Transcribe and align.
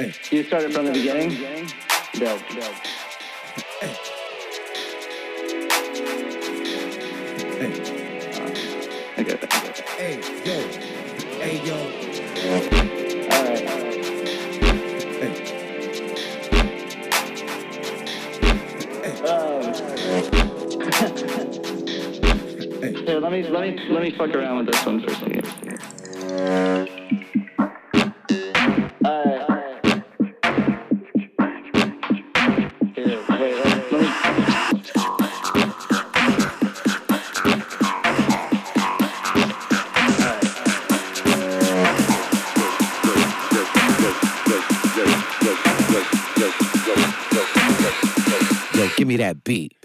Hey. 0.00 0.14
You 0.30 0.42
started 0.44 0.72
from 0.72 0.86
the 0.86 0.92
beginning? 0.92 1.34
No. 2.14 2.38
dope. 2.38 2.74
Hey. 3.80 3.94
Hey. 7.58 7.72
I 9.18 9.22
got 9.22 9.40
that. 9.42 9.52
Hey, 9.98 10.16
yo. 10.46 10.56
Hey, 11.36 11.60
yo. 11.66 11.76
All 13.28 13.44
right. 13.44 13.64
Hey. 15.20 15.34
Hey. 23.04 23.18
Let 23.20 23.32
me 23.32 23.42
let 23.42 23.60
me 23.60 23.78
let 23.90 24.02
me 24.02 24.10
fuck 24.12 24.34
around 24.34 24.56
with 24.58 24.66
this 24.68 24.86
one 24.86 25.00
for 25.02 25.10
a 25.10 25.14
second. 25.16 25.39
that 49.30 49.44
beat. 49.44 49.79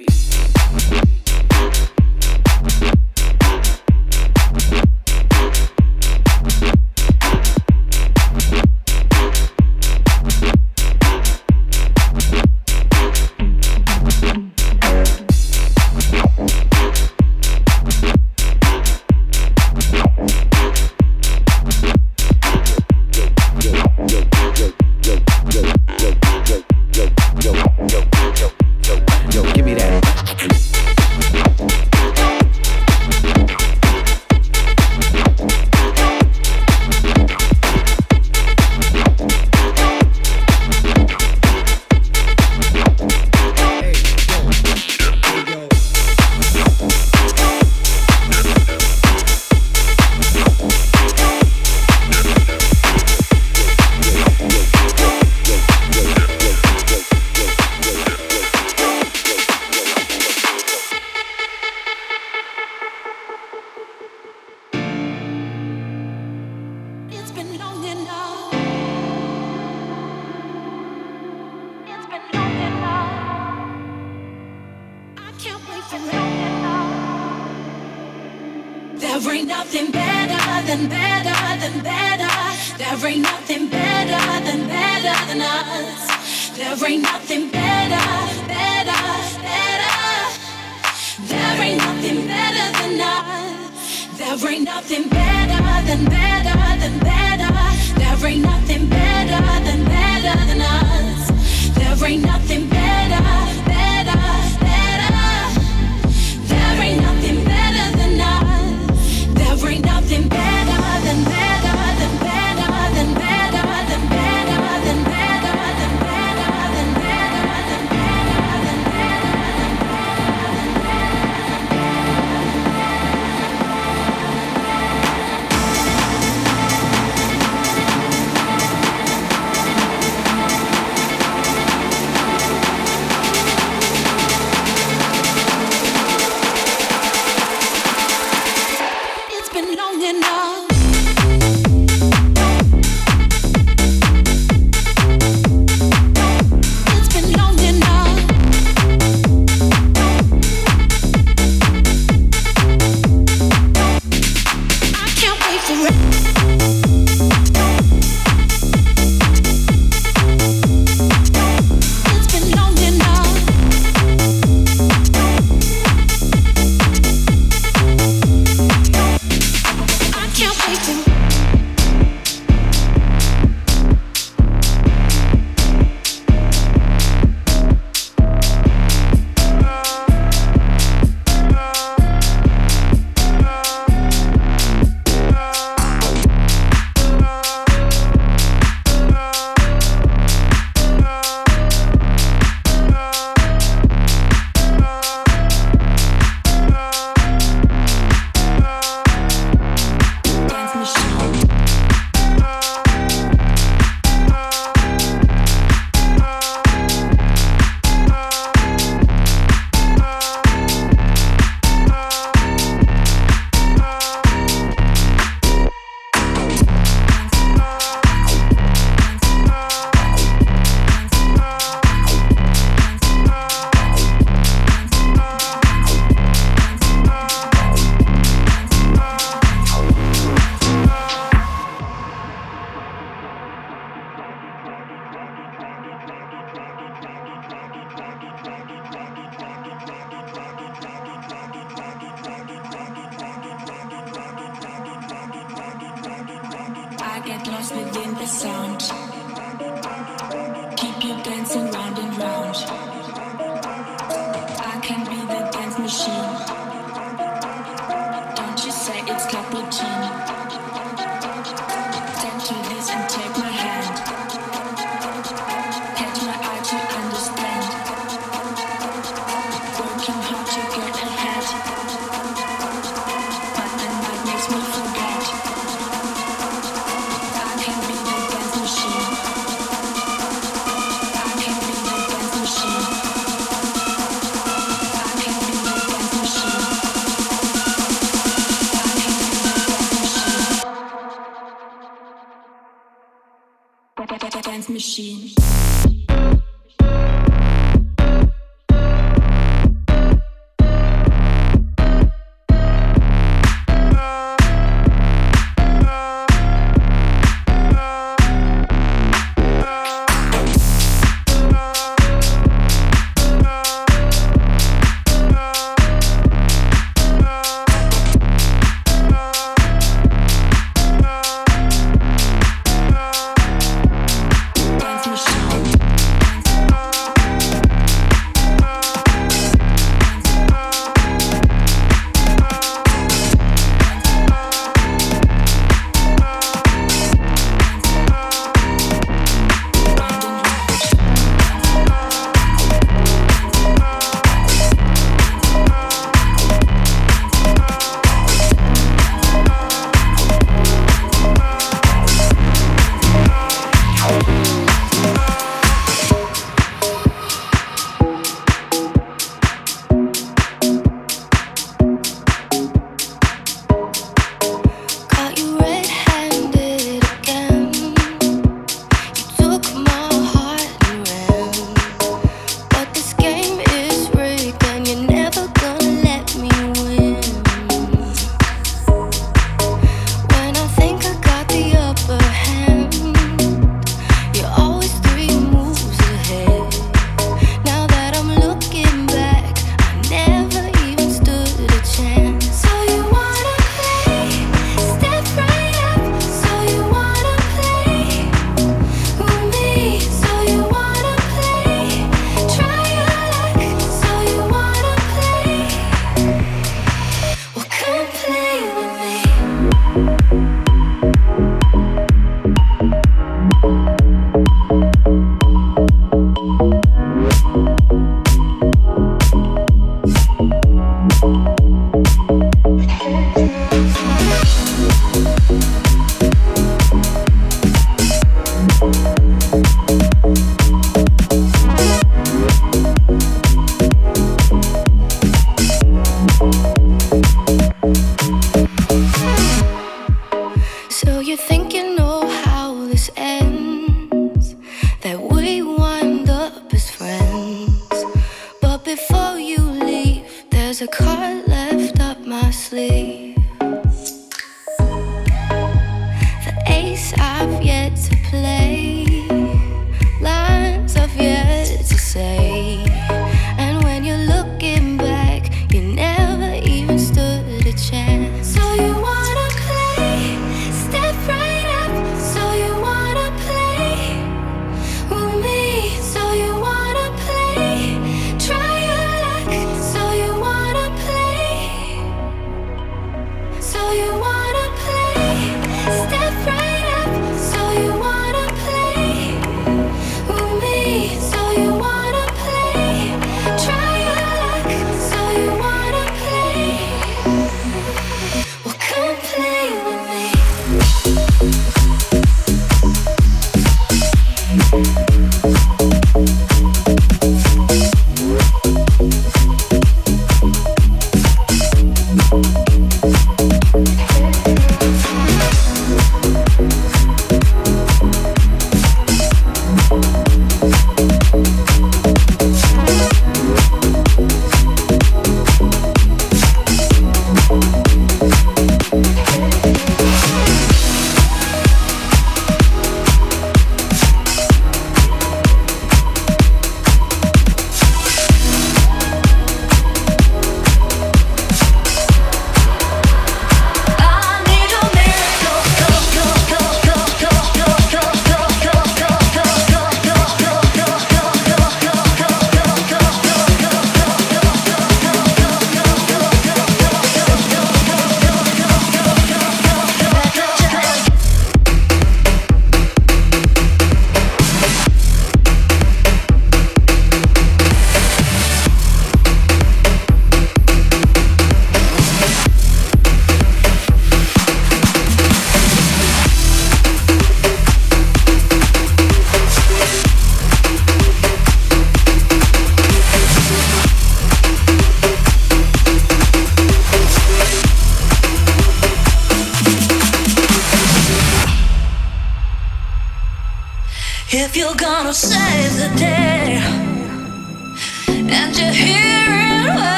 Dance 294.17 294.69
Machine. 294.69 296.04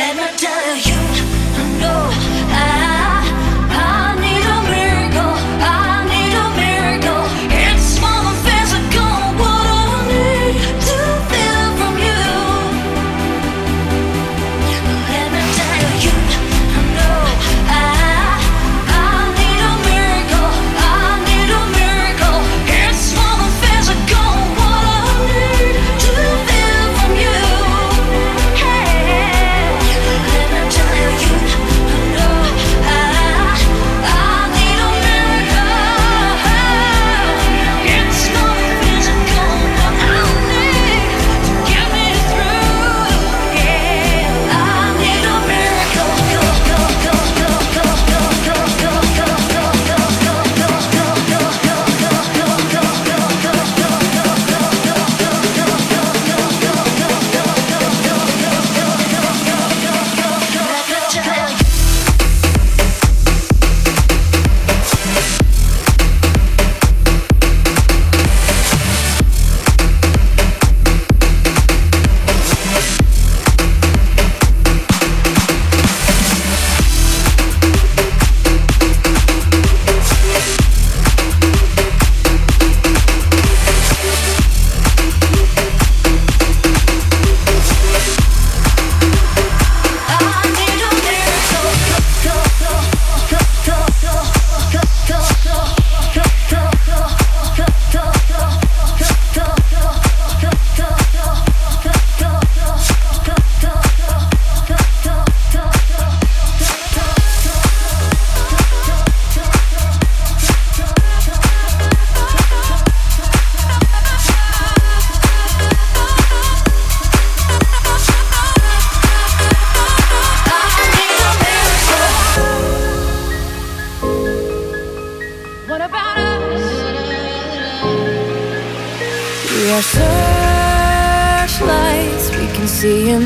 let 0.00 0.16
me 0.16 0.38
tell 0.38 0.76
you 0.76 1.09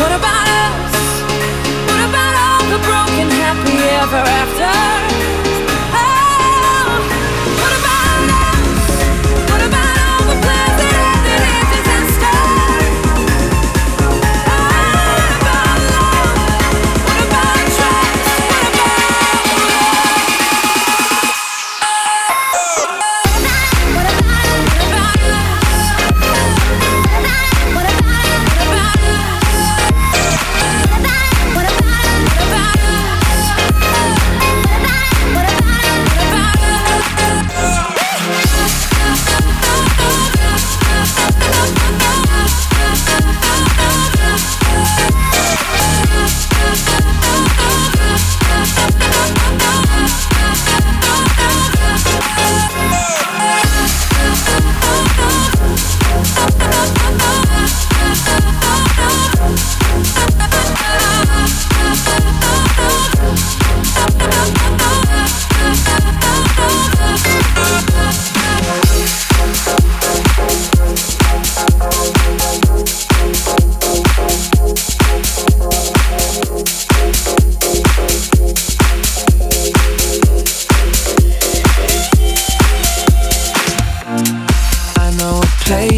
What 0.00 0.12
about 0.18 0.46
us? 0.64 0.96
What 1.86 2.00
about 2.08 2.34
all 2.44 2.64
the 2.72 2.78
broken, 2.86 3.30
happy 3.30 3.78
ever 4.02 4.22
after? 4.42 4.67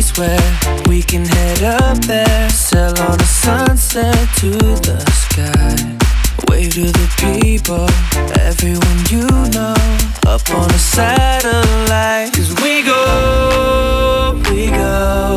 place 0.01 0.17
where 0.19 0.81
we 0.89 1.03
can 1.03 1.25
head 1.25 1.63
up 1.63 1.99
there. 2.07 2.49
Sail 2.51 2.95
on 3.01 3.21
a 3.21 3.25
sunset 3.25 4.29
to 4.37 4.51
the 4.51 4.99
sky. 5.25 5.75
Wave 6.49 6.73
to 6.75 6.87
the 7.01 7.09
people, 7.19 7.87
everyone 8.41 9.01
you 9.11 9.27
know. 9.55 9.75
Up 10.27 10.49
on 10.51 10.71
a 10.71 10.79
satellite. 10.79 12.33
Cause 12.33 12.55
we 12.63 12.83
go, 12.83 14.41
we 14.51 14.71
go. 14.71 15.37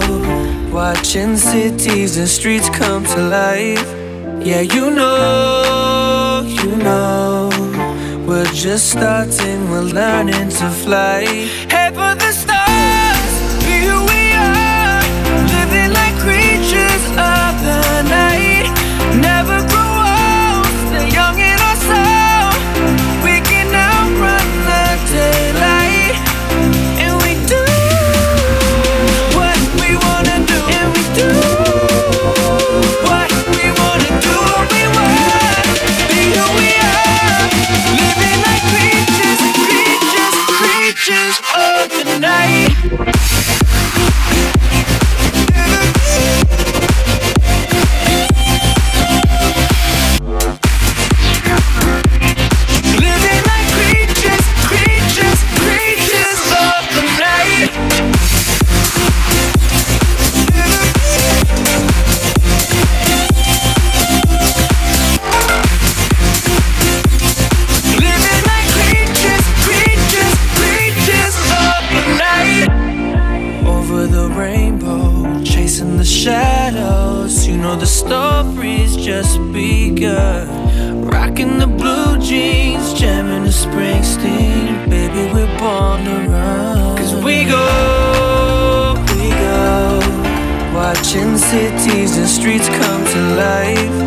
Watching 0.72 1.36
cities 1.36 2.18
and 2.18 2.28
streets 2.28 2.70
come 2.70 3.04
to 3.06 3.22
life. 3.22 3.90
Yeah, 4.46 4.62
you 4.62 4.92
know, 4.92 6.44
you 6.46 6.76
know. 6.78 7.50
We're 8.28 8.54
just 8.54 8.92
starting, 8.92 9.70
we're 9.70 9.82
learning 9.82 10.50
to 10.50 10.70
fly. 10.70 11.24
tonight. 42.24 43.43
Watching 91.14 91.38
cities 91.38 92.18
and 92.18 92.28
streets 92.28 92.68
come 92.70 93.06
to 93.06 93.20
life. 93.36 93.98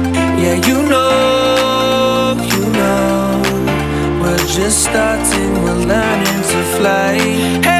Yeah, 0.42 0.54
you 0.66 0.82
know, 0.88 2.34
you 2.42 2.72
know. 2.72 4.20
We're 4.20 4.46
just 4.48 4.82
starting, 4.82 5.52
we're 5.62 5.86
learning 5.86 6.42
to 6.50 6.62
fly. 6.76 7.18
Hey. 7.62 7.75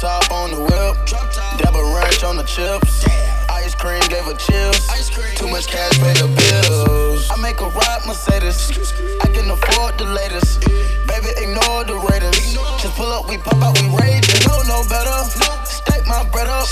Top 0.00 0.32
on 0.32 0.50
the 0.50 0.56
whip. 0.56 0.96
Dab 1.60 1.76
a 1.76 1.84
ranch 1.92 2.24
on 2.24 2.40
the 2.40 2.42
chips. 2.44 3.04
Ice 3.52 3.74
cream 3.74 4.00
gave 4.08 4.24
her 4.24 4.32
chills. 4.32 4.80
Too 5.36 5.46
much 5.46 5.68
cash 5.68 5.92
pay 6.00 6.16
the 6.16 6.24
bills. 6.24 7.28
I 7.28 7.36
make 7.36 7.60
a 7.60 7.68
ride 7.68 8.00
Mercedes. 8.08 8.72
I 9.20 9.28
can 9.28 9.50
afford 9.50 9.98
the 9.98 10.08
latest. 10.08 10.64
Baby, 11.04 11.36
ignore 11.36 11.84
the 11.84 12.00
Raiders. 12.08 12.32
Just 12.80 12.96
pull 12.96 13.12
up, 13.12 13.28
we 13.28 13.36
pop 13.36 13.60
out, 13.60 13.76
we 13.76 13.92
rage. 14.00 14.24
You 14.40 14.48
know 14.48 14.64
no 14.64 14.80
better. 14.88 15.20
Stack 15.68 16.06
my 16.08 16.24
bread 16.32 16.48
up. 16.48 16.64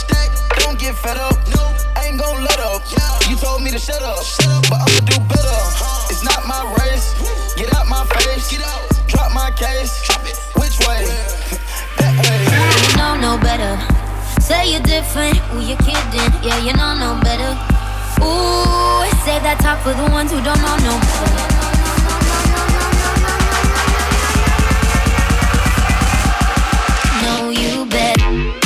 Don't 0.64 0.78
get 0.80 0.96
fed 0.96 1.18
up. 1.18 1.36
I 2.00 2.08
ain't 2.08 2.18
gon' 2.18 2.40
let 2.40 2.58
up. 2.60 2.80
You 3.28 3.36
told 3.36 3.60
me 3.60 3.70
to 3.72 3.78
shut 3.78 4.00
up, 4.00 4.24
but 4.72 4.80
I'ma 4.80 5.00
do 5.04 5.20
better. 5.28 5.60
It's 6.08 6.24
not 6.24 6.48
my 6.48 6.64
race. 6.80 7.12
Get 7.60 7.76
out 7.76 7.88
my 7.92 8.08
face. 8.24 8.56
Drop 9.06 9.34
my 9.34 9.50
case. 9.52 10.00
Which 10.56 10.80
way. 10.88 11.04
You 12.98 13.04
know 13.04 13.36
no 13.36 13.38
better. 13.38 13.78
Say 14.40 14.72
you're 14.72 14.82
different 14.82 15.38
when 15.54 15.68
you're 15.68 15.78
kidding. 15.78 16.32
Yeah, 16.42 16.58
you 16.58 16.72
know 16.72 16.98
no 16.98 17.20
better. 17.22 17.54
Ooh, 18.24 19.06
say 19.22 19.38
that 19.38 19.60
talk 19.60 19.78
for 19.84 19.94
the 19.94 20.10
ones 20.10 20.32
who 20.32 20.42
don't 20.42 20.58
know 20.58 20.76
no 20.82 20.98
better. 21.06 21.44
Know 27.22 27.50
you 27.50 27.86
better. 27.86 28.57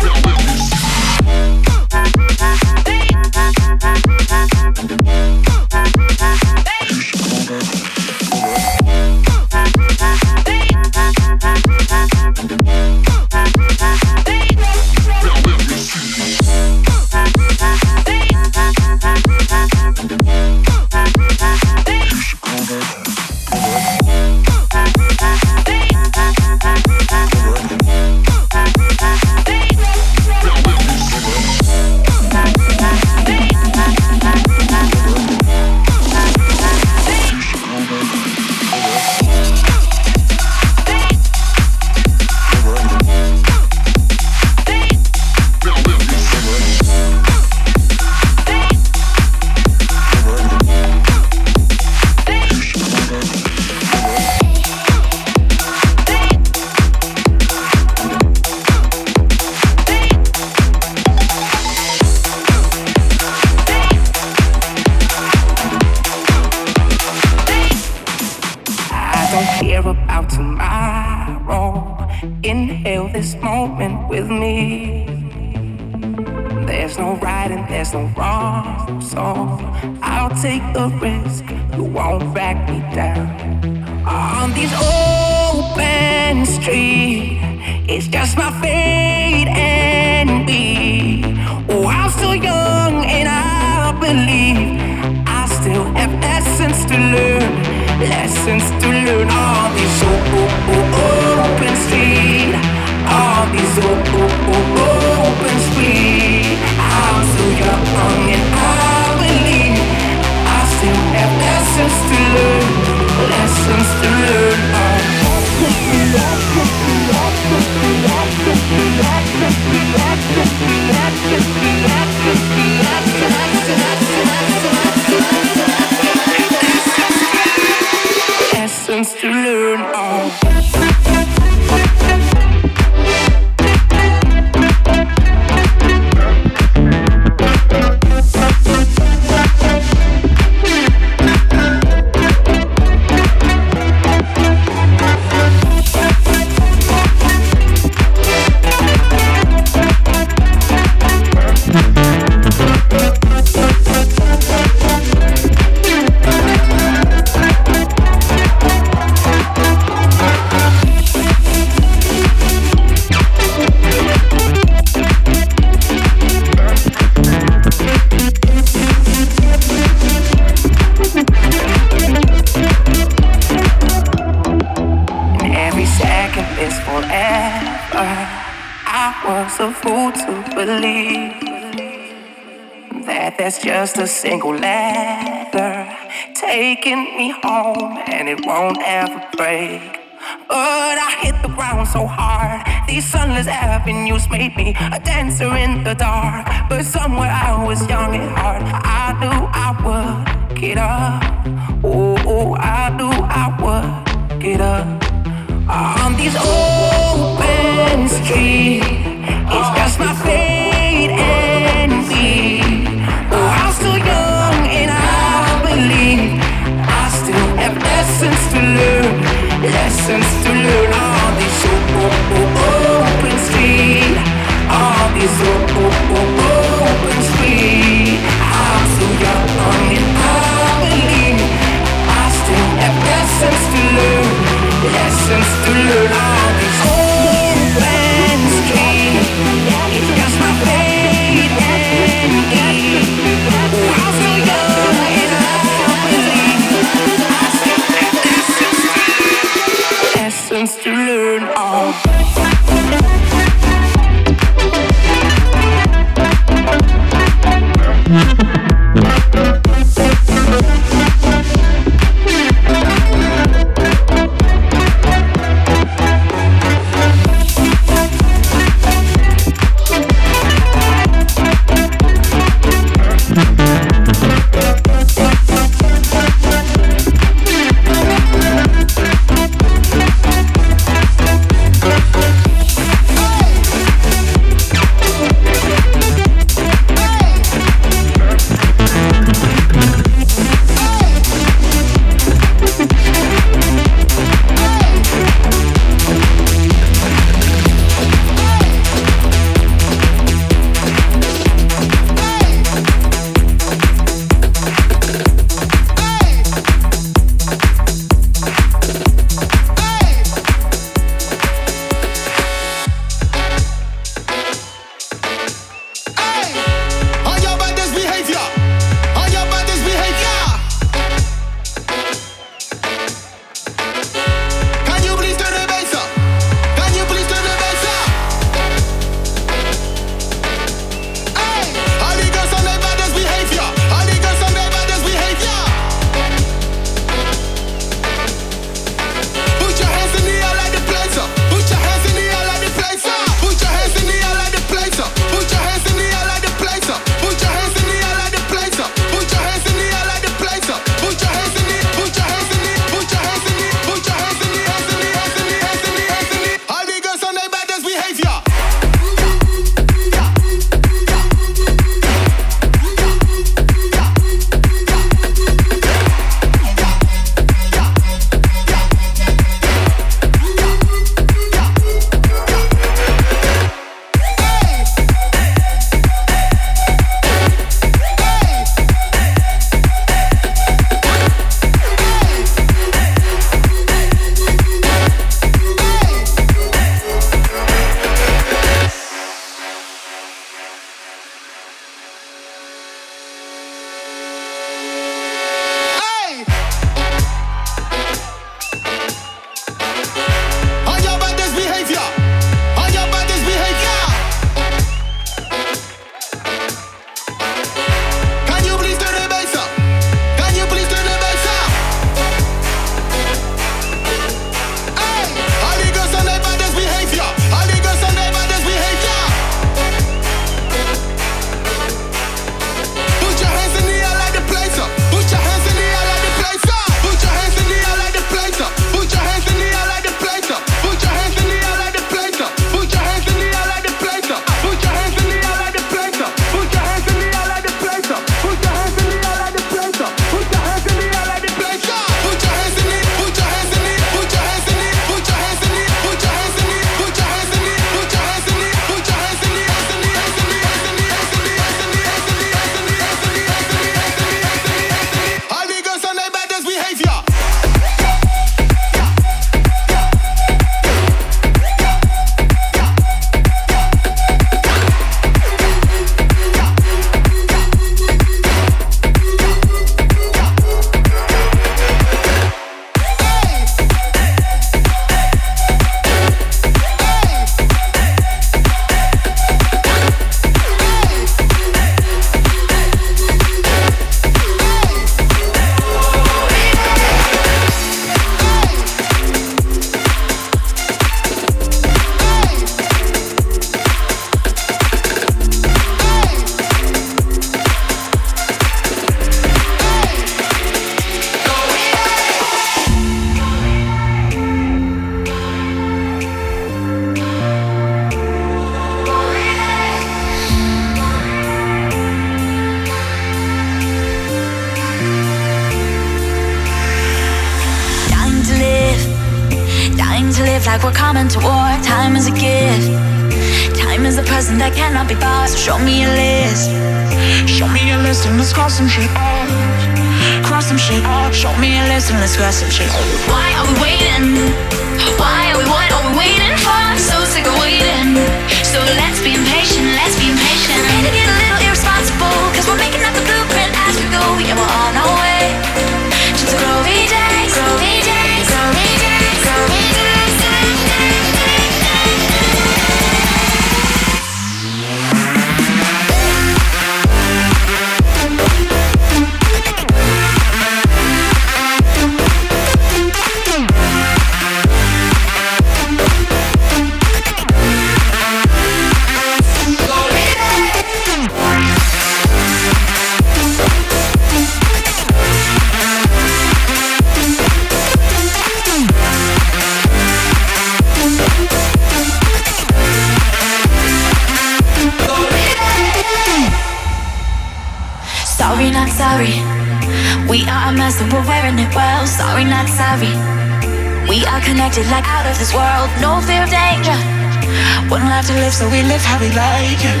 so 598.58 598.68
we 598.70 598.82
live 598.82 599.00
how 599.00 599.20
we 599.20 599.30
like 599.30 599.84
it. 599.84 600.00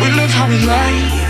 We 0.00 0.08
live 0.14 0.30
how 0.30 0.48
we 0.48 0.64
like. 0.64 1.27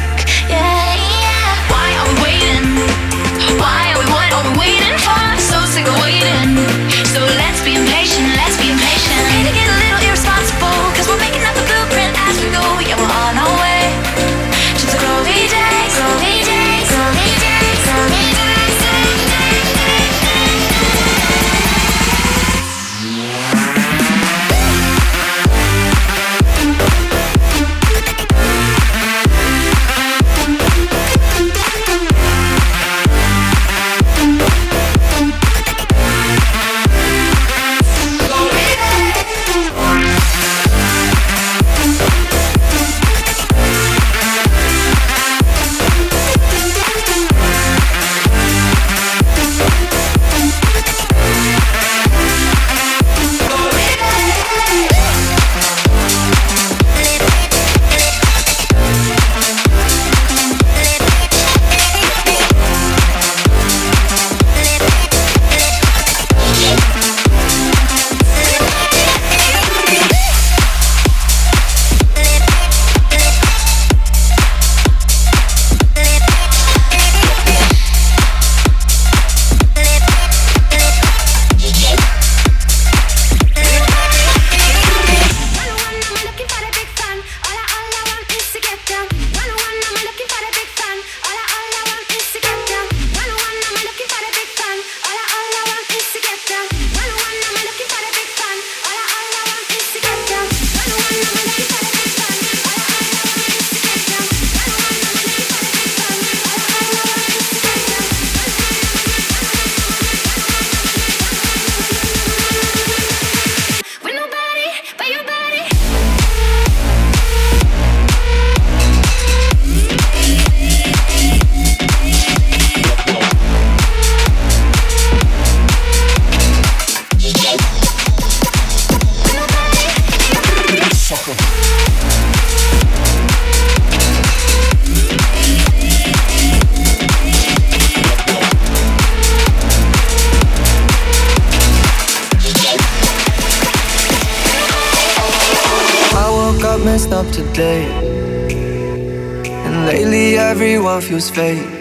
fake. 151.30 151.80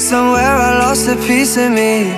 Somewhere 0.00 0.56
I 0.68 0.78
lost 0.78 1.08
a 1.08 1.16
piece 1.16 1.56
of 1.56 1.70
me. 1.70 2.12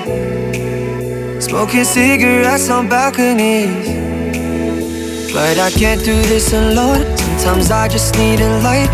Smoking 1.41 1.85
cigarettes 1.85 2.71
on 2.71 2.89
balconies. 2.89 3.87
But 5.33 5.59
I 5.59 5.71
can't 5.71 6.05
do 6.05 6.15
this 6.33 6.53
alone. 6.53 7.05
Sometimes 7.39 7.71
I 7.71 7.89
just 7.89 8.15
need 8.17 8.41
a 8.41 8.51
light. 8.63 8.91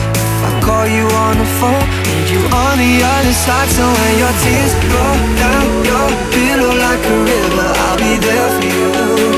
I 0.48 0.60
call 0.62 0.86
you 0.86 1.06
on 1.24 1.38
the 1.38 1.48
phone, 1.58 1.88
and 2.12 2.30
you 2.30 2.40
on 2.64 2.78
the 2.78 2.94
other 3.14 3.34
side. 3.44 3.68
So 3.76 3.84
when 3.98 4.14
your 4.22 4.34
tears 4.42 4.72
roll 4.92 5.18
down 5.42 5.66
your 5.90 6.08
pillow 6.34 6.72
like 6.86 7.02
a 7.14 7.16
river, 7.30 7.68
I'll 7.84 7.98
be 7.98 8.12
there 8.26 8.50
for 8.54 8.66
you. 8.66 9.37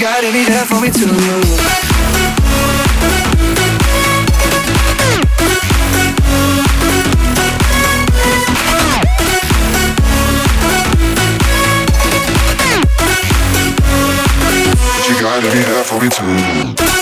got 0.00 0.22
it, 0.22 0.32
be 0.32 0.44
there 0.44 0.64
for 0.64 0.80
me 0.80 0.90
too. 0.90 1.06
You 15.08 15.20
gotta 15.20 15.50
be 15.50 15.62
there 15.62 15.84
for 15.84 16.00
me 16.00 16.08
too. 16.10 16.97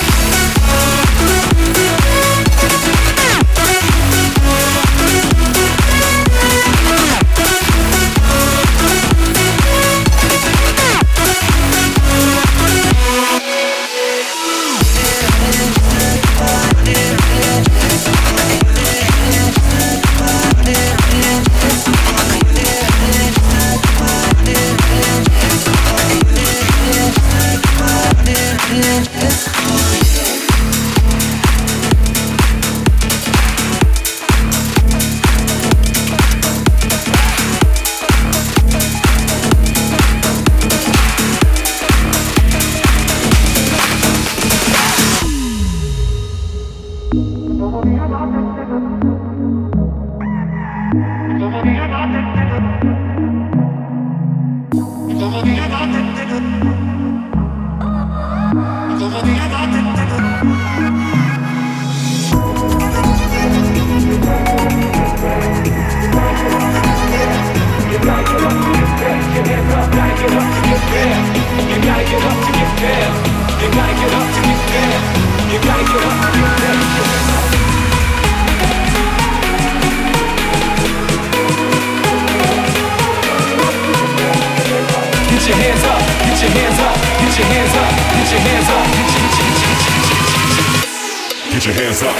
get 91.57 91.65
your 91.65 91.75
hands 91.75 92.03
up. 92.03 92.15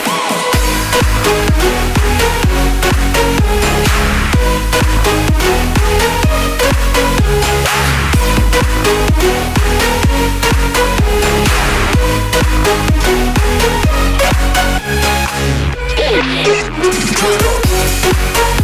Turn 17.17 17.35
up. 17.45 18.56